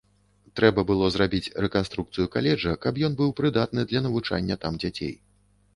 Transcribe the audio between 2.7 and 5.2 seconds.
каб ён быў прыдатны для навучання там дзяцей.